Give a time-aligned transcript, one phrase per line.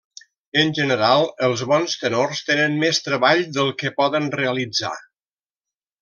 [0.61, 4.93] En general, els bons tenors tenen més treball del que poden realitzar.